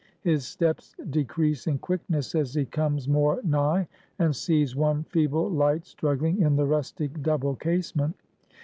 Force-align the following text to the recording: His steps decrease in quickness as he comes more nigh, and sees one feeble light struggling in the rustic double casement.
His 0.21 0.47
steps 0.47 0.95
decrease 1.11 1.67
in 1.67 1.77
quickness 1.77 2.33
as 2.33 2.55
he 2.55 2.65
comes 2.65 3.07
more 3.07 3.39
nigh, 3.43 3.87
and 4.17 4.35
sees 4.35 4.75
one 4.75 5.03
feeble 5.03 5.47
light 5.47 5.85
struggling 5.85 6.41
in 6.41 6.55
the 6.55 6.65
rustic 6.65 7.21
double 7.21 7.53
casement. 7.55 8.15